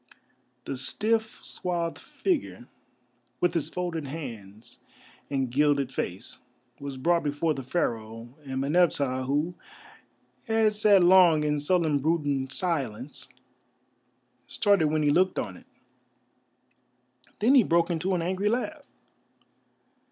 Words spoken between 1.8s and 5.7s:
figure, with its folded hands and